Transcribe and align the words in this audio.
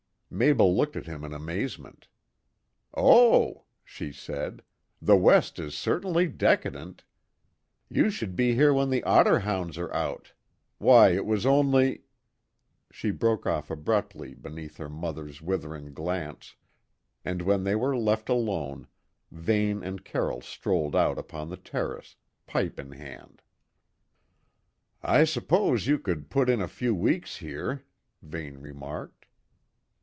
Mabel 0.33 0.73
looked 0.73 0.95
at 0.95 1.07
him 1.07 1.25
in 1.25 1.33
amazement. 1.33 2.07
"Oh!" 2.95 3.65
she 3.83 4.13
said, 4.13 4.63
"the 5.01 5.17
West 5.17 5.59
is 5.59 5.75
certainly 5.77 6.27
decadent. 6.29 7.03
You 7.89 8.09
should 8.09 8.37
be 8.37 8.55
here 8.55 8.73
when 8.73 8.91
the 8.91 9.03
otter 9.03 9.39
hounds 9.39 9.77
are 9.77 9.93
out. 9.93 10.31
Why, 10.77 11.09
it 11.09 11.25
was 11.25 11.45
only" 11.45 12.03
She 12.93 13.11
broke 13.11 13.45
off 13.45 13.69
abruptly 13.69 14.33
beneath 14.33 14.77
her 14.77 14.87
mother's 14.87 15.41
withering 15.41 15.93
glance, 15.93 16.55
and 17.25 17.41
when 17.41 17.65
they 17.65 17.75
were 17.75 17.97
left 17.97 18.29
alone, 18.29 18.87
Vane 19.31 19.83
and 19.83 20.05
Carroll 20.05 20.39
strolled 20.39 20.95
out 20.95 21.17
upon 21.19 21.49
the 21.49 21.57
terrace, 21.57 22.15
pipe 22.47 22.79
in 22.79 22.91
hand. 22.93 23.41
"I 25.03 25.25
suppose 25.25 25.87
you 25.87 25.99
could 25.99 26.29
put 26.29 26.49
in 26.49 26.61
a 26.61 26.69
few 26.69 26.95
weeks 26.95 27.35
here," 27.35 27.83
Vane 28.21 28.59
remarked. 28.59 29.17